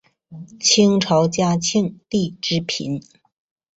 [0.59, 2.99] 清朝嘉庆帝之嫔。